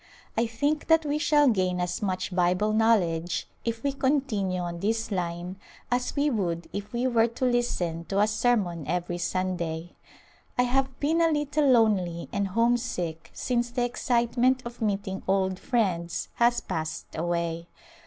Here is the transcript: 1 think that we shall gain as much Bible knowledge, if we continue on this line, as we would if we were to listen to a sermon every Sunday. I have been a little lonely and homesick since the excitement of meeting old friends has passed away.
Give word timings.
1 0.33 0.47
think 0.47 0.87
that 0.87 1.05
we 1.05 1.19
shall 1.19 1.47
gain 1.47 1.79
as 1.79 2.01
much 2.01 2.35
Bible 2.35 2.73
knowledge, 2.73 3.47
if 3.63 3.83
we 3.83 3.91
continue 3.91 4.59
on 4.59 4.79
this 4.79 5.11
line, 5.11 5.57
as 5.91 6.15
we 6.15 6.27
would 6.27 6.67
if 6.73 6.91
we 6.91 7.05
were 7.05 7.27
to 7.27 7.45
listen 7.45 8.05
to 8.05 8.19
a 8.19 8.25
sermon 8.25 8.83
every 8.87 9.19
Sunday. 9.19 9.93
I 10.57 10.63
have 10.63 10.99
been 10.99 11.21
a 11.21 11.29
little 11.29 11.67
lonely 11.67 12.27
and 12.33 12.47
homesick 12.47 13.29
since 13.35 13.69
the 13.69 13.85
excitement 13.85 14.63
of 14.65 14.81
meeting 14.81 15.21
old 15.27 15.59
friends 15.59 16.29
has 16.37 16.61
passed 16.61 17.15
away. 17.15 17.67